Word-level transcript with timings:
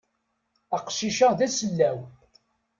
Aqcic-a 0.75 1.29
d 1.37 1.39
asellaw. 1.45 1.99